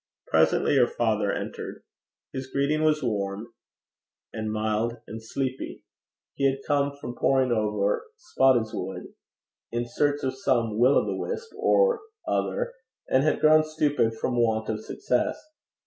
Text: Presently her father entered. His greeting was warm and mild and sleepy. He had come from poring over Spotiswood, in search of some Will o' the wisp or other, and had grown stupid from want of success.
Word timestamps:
Presently 0.25 0.77
her 0.77 0.87
father 0.87 1.31
entered. 1.31 1.83
His 2.33 2.47
greeting 2.47 2.81
was 2.81 3.03
warm 3.03 3.49
and 4.33 4.51
mild 4.51 4.97
and 5.05 5.21
sleepy. 5.21 5.83
He 6.33 6.49
had 6.49 6.63
come 6.65 6.97
from 6.99 7.13
poring 7.15 7.51
over 7.51 8.05
Spotiswood, 8.17 9.13
in 9.71 9.85
search 9.87 10.23
of 10.23 10.33
some 10.35 10.79
Will 10.79 10.97
o' 10.97 11.05
the 11.05 11.15
wisp 11.15 11.53
or 11.55 11.99
other, 12.27 12.73
and 13.11 13.21
had 13.23 13.41
grown 13.41 13.63
stupid 13.63 14.15
from 14.15 14.37
want 14.41 14.69
of 14.69 14.83
success. 14.83 15.39